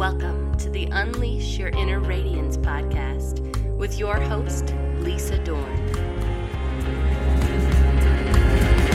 [0.00, 3.44] Welcome to the Unleash Your Inner Radiance podcast
[3.76, 5.78] with your host, Lisa Dorn.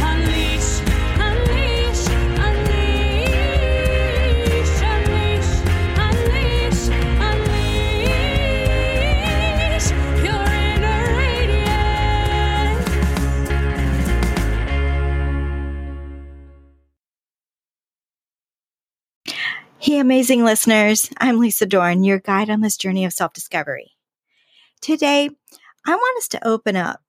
[0.01, 0.81] Unleash,
[20.05, 21.09] amazing listeners.
[21.17, 23.93] I'm Lisa Dorn, your guide on this journey of self discovery.
[24.79, 25.31] Today,
[25.83, 27.01] I want us to open up,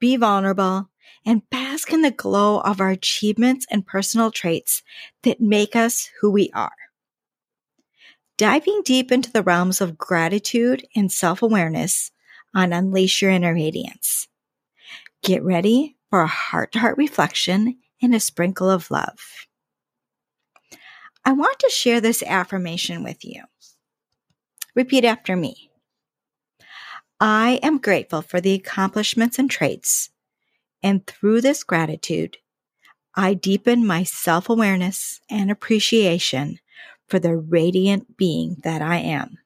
[0.00, 0.90] be vulnerable,
[1.24, 4.82] and bask in the glow of our achievements and personal traits
[5.22, 6.76] that make us who we are.
[8.36, 12.10] Diving deep into the realms of gratitude and self awareness
[12.54, 14.28] on Unleash Your Inner Radiance.
[15.22, 19.45] Get ready for a heart to heart reflection and a sprinkle of love.
[21.26, 23.42] I want to share this affirmation with you.
[24.76, 25.72] Repeat after me.
[27.18, 30.10] I am grateful for the accomplishments and traits,
[30.84, 32.36] and through this gratitude,
[33.16, 36.60] I deepen my self awareness and appreciation
[37.08, 39.38] for the radiant being that I am.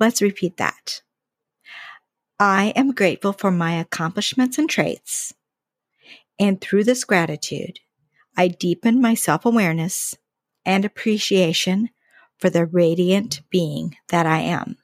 [0.00, 1.02] Let's repeat that.
[2.40, 5.32] I am grateful for my accomplishments and traits,
[6.40, 7.78] and through this gratitude,
[8.36, 10.14] I deepen my self awareness
[10.64, 11.90] and appreciation
[12.38, 14.76] for the radiant being that I am.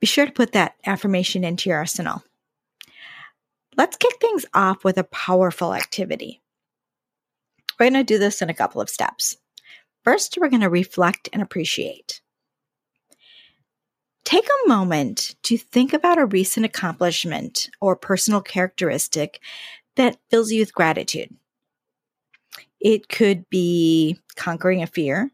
[0.00, 2.22] Be sure to put that affirmation into your arsenal.
[3.76, 6.42] Let's kick things off with a powerful activity.
[7.78, 9.36] We're going to do this in a couple of steps.
[10.02, 12.20] First, we're going to reflect and appreciate.
[14.26, 19.40] Take a moment to think about a recent accomplishment or personal characteristic
[19.94, 21.32] that fills you with gratitude.
[22.80, 25.30] It could be conquering a fear,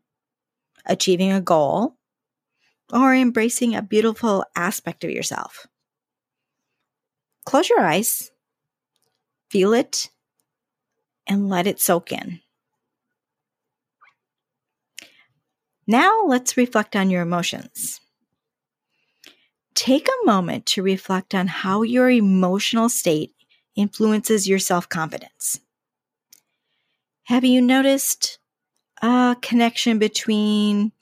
[0.84, 1.96] achieving a goal,
[2.92, 5.66] or embracing a beautiful aspect of yourself.
[7.46, 8.30] Close your eyes,
[9.48, 10.10] feel it,
[11.26, 12.40] and let it soak in.
[15.86, 17.98] Now let's reflect on your emotions.
[19.74, 23.34] Take a moment to reflect on how your emotional state
[23.74, 25.60] influences your self confidence.
[27.24, 28.38] Have you noticed
[29.00, 30.92] a connection between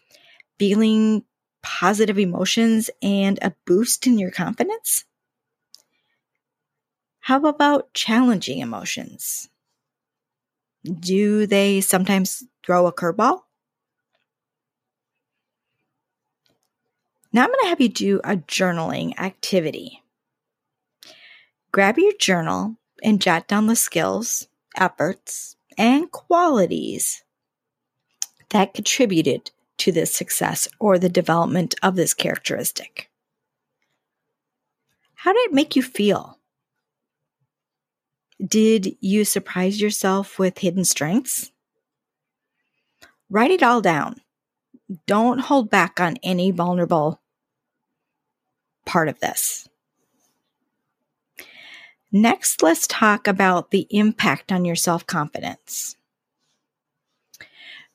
[0.59, 1.25] feeling
[1.63, 5.05] positive emotions and a boost in your confidence?
[7.21, 9.49] How about challenging emotions?
[10.99, 13.43] Do they sometimes throw a curveball?
[17.33, 20.03] Now I'm going to have you do a journaling activity.
[21.73, 27.23] Grab your journal and jot down the skills, efforts, and qualities
[28.51, 33.09] that contributed to this success or the development of this characteristic.
[35.15, 36.39] How did it make you feel?
[38.45, 41.53] Did you surprise yourself with hidden strengths?
[43.29, 44.17] Write it all down.
[45.07, 47.20] Don't hold back on any vulnerable
[48.91, 49.69] part of this.
[52.11, 55.95] Next, let's talk about the impact on your self confidence.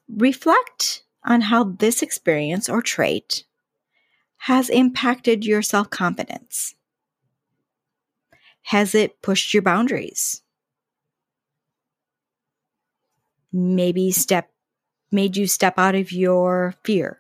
[0.08, 3.44] Reflect on how this experience or trait
[4.38, 6.76] has impacted your self confidence.
[8.62, 10.44] Has it pushed your boundaries?
[13.52, 14.50] Maybe step
[15.12, 17.20] made you step out of your fear.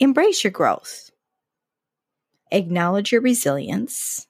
[0.00, 1.12] Embrace your growth.
[2.54, 4.28] Acknowledge your resilience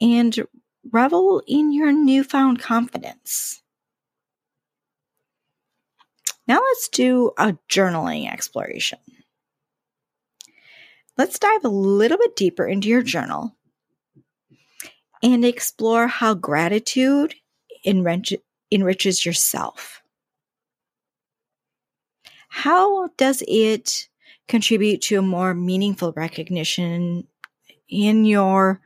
[0.00, 0.46] and
[0.92, 3.60] revel in your newfound confidence.
[6.46, 9.00] Now let's do a journaling exploration.
[11.18, 13.56] Let's dive a little bit deeper into your journal
[15.22, 17.34] and explore how gratitude
[17.84, 18.40] enrich-
[18.70, 20.02] enriches yourself.
[22.48, 24.08] How does it
[24.48, 27.26] contribute to a more meaningful recognition
[27.88, 28.80] in your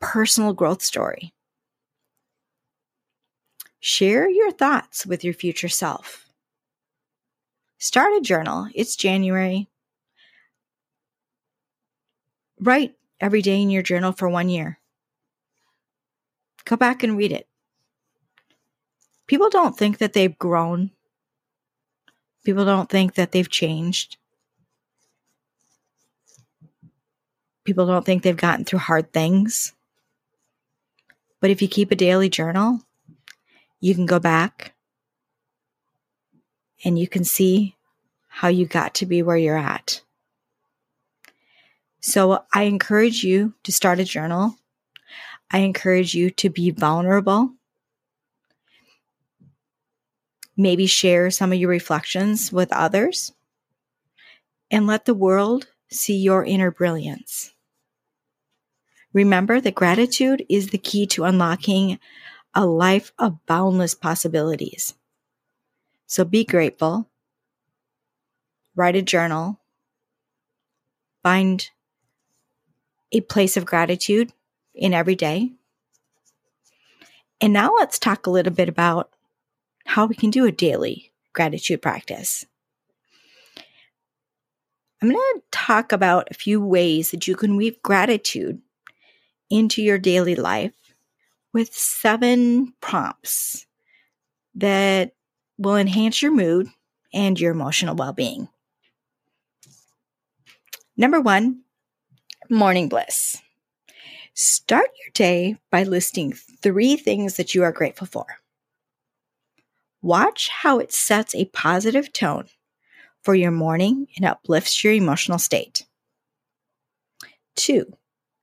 [0.00, 1.32] personal growth story?
[3.80, 6.26] Share your thoughts with your future self.
[7.78, 8.68] Start a journal.
[8.74, 9.68] It's January.
[12.58, 14.78] Write every day in your journal for one year.
[16.64, 17.46] Go back and read it.
[19.26, 20.90] People don't think that they've grown.
[22.44, 24.16] People don't think that they've changed.
[27.66, 29.72] People don't think they've gotten through hard things.
[31.40, 32.80] But if you keep a daily journal,
[33.80, 34.74] you can go back
[36.84, 37.74] and you can see
[38.28, 40.00] how you got to be where you're at.
[42.00, 44.54] So I encourage you to start a journal.
[45.50, 47.50] I encourage you to be vulnerable.
[50.56, 53.32] Maybe share some of your reflections with others
[54.70, 57.52] and let the world see your inner brilliance.
[59.16, 61.98] Remember that gratitude is the key to unlocking
[62.54, 64.92] a life of boundless possibilities.
[66.06, 67.08] So be grateful,
[68.74, 69.58] write a journal,
[71.22, 71.66] find
[73.10, 74.34] a place of gratitude
[74.74, 75.50] in every day.
[77.40, 79.14] And now let's talk a little bit about
[79.86, 82.44] how we can do a daily gratitude practice.
[85.00, 88.60] I'm going to talk about a few ways that you can weave gratitude
[89.50, 90.74] into your daily life
[91.52, 93.66] with seven prompts
[94.54, 95.12] that
[95.58, 96.68] will enhance your mood
[97.12, 98.48] and your emotional well being.
[100.96, 101.62] Number one,
[102.48, 103.40] morning bliss.
[104.34, 108.26] Start your day by listing three things that you are grateful for.
[110.02, 112.46] Watch how it sets a positive tone
[113.22, 115.84] for your morning and uplifts your emotional state.
[117.56, 117.96] Two,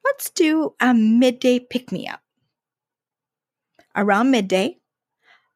[0.04, 2.22] let's do a midday pick me up.
[3.96, 4.80] Around midday,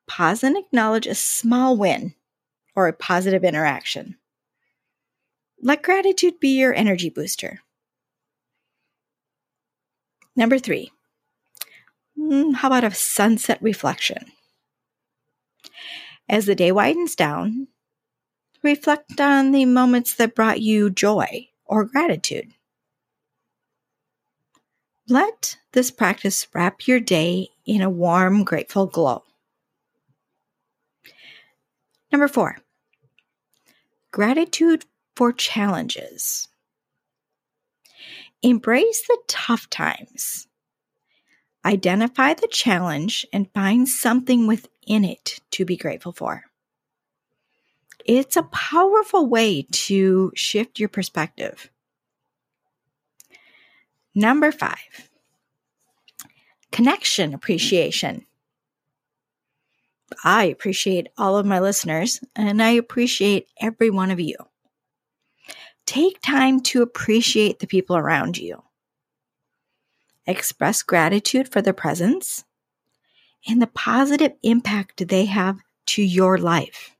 [0.07, 2.13] pause and acknowledge a small win
[2.75, 4.17] or a positive interaction.
[5.61, 7.61] Let gratitude be your energy booster.
[10.35, 10.91] Number three,
[12.17, 14.31] mm, how about a sunset reflection?
[16.29, 17.67] As the day widens down,
[18.61, 22.53] reflect on the moments that brought you joy or gratitude.
[25.09, 29.23] Let this practice wrap your day in a warm, grateful glow.
[32.11, 32.57] Number four,
[34.11, 36.49] gratitude for challenges.
[38.41, 40.47] Embrace the tough times.
[41.65, 46.43] Identify the challenge and find something within it to be grateful for.
[48.05, 51.69] It's a powerful way to shift your perspective.
[54.17, 55.11] Number five,
[56.71, 58.25] connection appreciation.
[60.23, 64.35] I appreciate all of my listeners and I appreciate every one of you.
[65.85, 68.63] Take time to appreciate the people around you.
[70.25, 72.43] Express gratitude for their presence
[73.47, 76.95] and the positive impact they have to your life.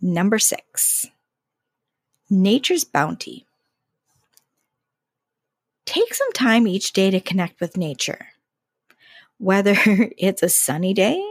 [0.00, 1.08] Number six,
[2.30, 3.45] nature's bounty.
[5.86, 8.26] Take some time each day to connect with nature.
[9.38, 9.76] Whether
[10.18, 11.24] it's a sunny day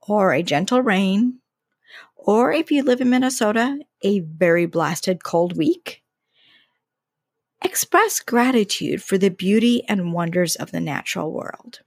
[0.00, 1.40] or a gentle rain,
[2.16, 6.02] or if you live in Minnesota, a very blasted cold week,
[7.62, 11.80] express gratitude for the beauty and wonders of the natural world.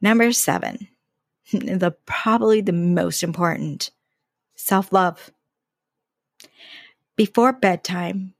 [0.00, 0.88] Number seven,
[1.52, 3.90] the probably the most important,
[4.56, 5.30] self-love.
[7.16, 8.34] Before bedtime,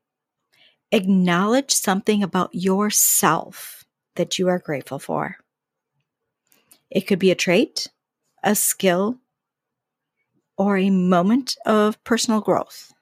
[0.93, 3.85] acknowledge something about yourself
[4.17, 5.37] that you are grateful for.
[6.91, 7.89] It could be a trait,
[8.43, 9.19] a skill,
[10.59, 12.93] or a moment of personal growth.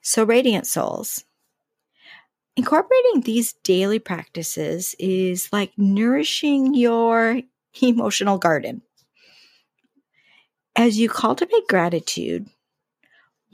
[0.00, 1.24] So, Radiant Souls,
[2.56, 7.42] incorporating these daily practices is like nourishing your
[7.82, 8.82] emotional garden.
[10.76, 12.48] As you cultivate gratitude,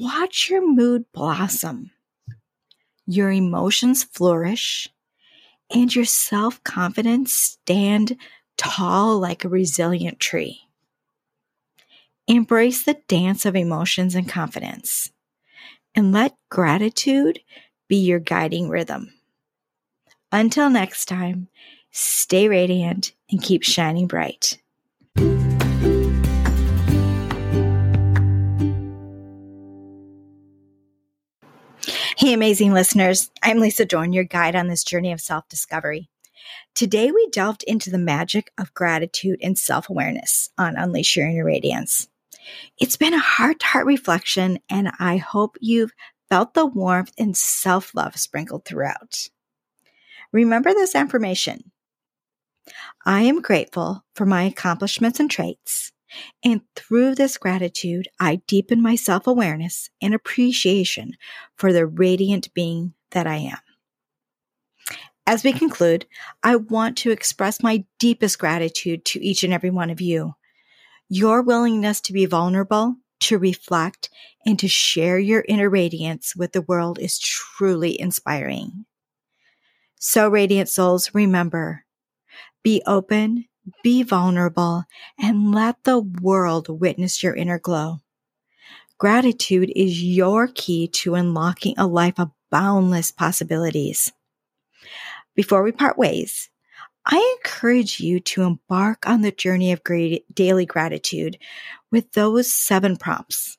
[0.01, 1.91] watch your mood blossom,
[3.07, 4.89] your emotions flourish,
[5.71, 8.17] and your self confidence stand
[8.57, 10.61] tall like a resilient tree.
[12.27, 15.11] Embrace the dance of emotions and confidence,
[15.95, 17.41] and let gratitude
[17.87, 19.13] be your guiding rhythm.
[20.33, 21.49] Until next time,
[21.91, 24.59] stay radiant and keep shining bright.
[32.21, 33.31] Hey, amazing listeners.
[33.43, 36.11] I'm Lisa Dorn, your guide on this journey of self discovery.
[36.75, 41.47] Today, we delved into the magic of gratitude and self awareness on Unleash Your Inner
[41.47, 42.11] Radiance.
[42.79, 45.93] It's been a heart to heart reflection, and I hope you've
[46.29, 49.27] felt the warmth and self love sprinkled throughout.
[50.31, 51.73] Remember this affirmation
[53.07, 55.91] I am grateful for my accomplishments and traits.
[56.45, 61.17] And through this gratitude, I deepen my self awareness and appreciation
[61.57, 63.59] for the radiant being that I am.
[65.27, 66.07] As we conclude,
[66.43, 70.35] I want to express my deepest gratitude to each and every one of you.
[71.09, 74.11] Your willingness to be vulnerable, to reflect,
[74.47, 78.87] and to share your inner radiance with the world is truly inspiring.
[79.99, 81.85] So, radiant souls, remember
[82.63, 83.47] be open,
[83.83, 84.85] be vulnerable,
[85.19, 88.01] and let the world witness your inner glow.
[88.99, 94.13] Gratitude is your key to unlocking a life of boundless possibilities.
[95.35, 96.51] Before we part ways,
[97.07, 99.81] I encourage you to embark on the journey of
[100.35, 101.39] daily gratitude
[101.91, 103.57] with those seven prompts.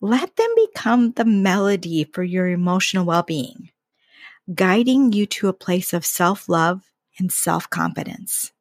[0.00, 3.70] Let them become the melody for your emotional well being,
[4.52, 6.82] guiding you to a place of self love
[7.18, 8.52] and self confidence.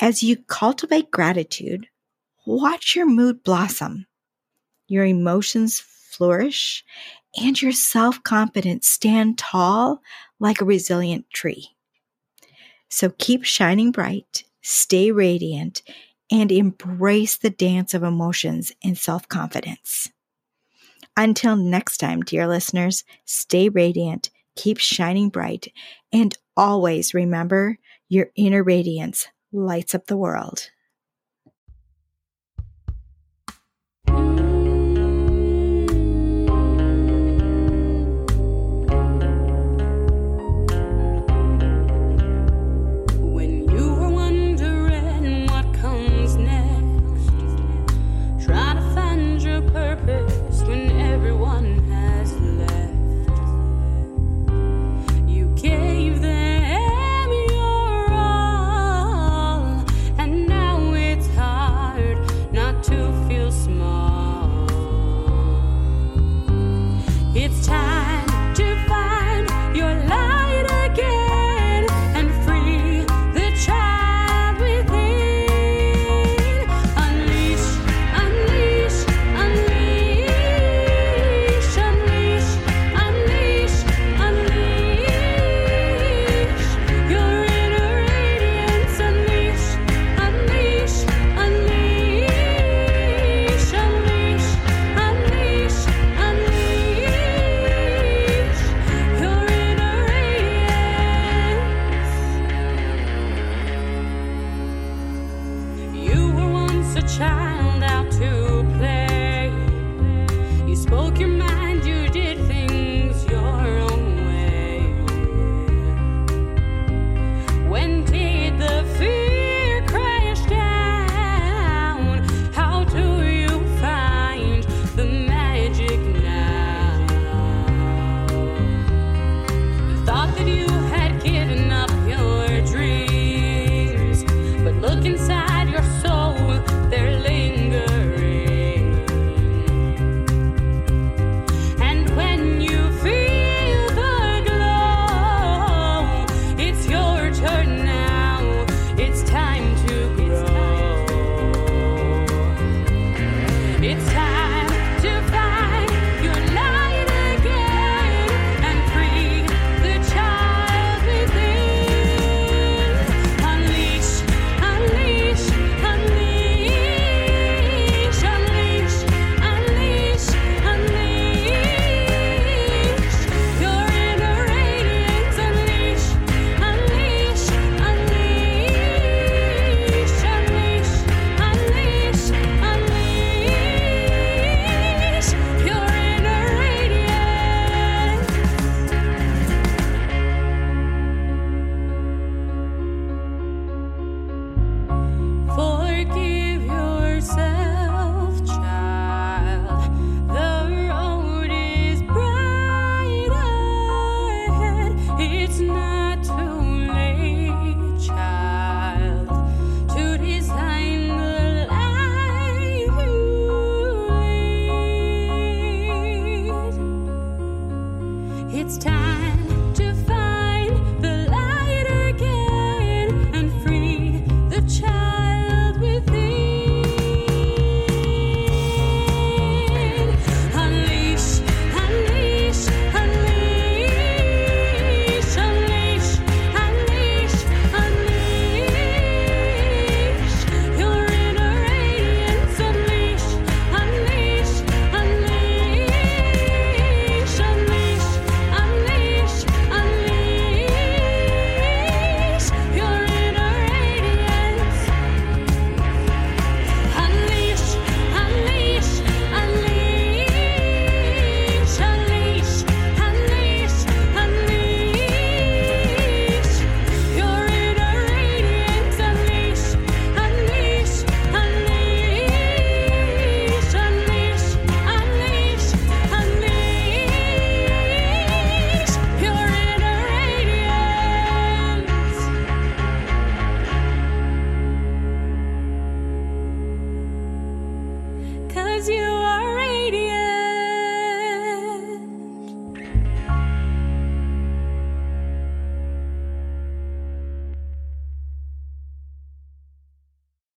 [0.00, 1.88] As you cultivate gratitude,
[2.46, 4.06] watch your mood blossom,
[4.88, 6.84] your emotions flourish,
[7.40, 10.02] and your self confidence stand tall
[10.40, 11.68] like a resilient tree.
[12.88, 15.82] So keep shining bright, stay radiant,
[16.30, 20.10] and embrace the dance of emotions and self confidence.
[21.16, 25.72] Until next time, dear listeners, stay radiant, keep shining bright,
[26.12, 30.71] and always remember your inner radiance lights up the world.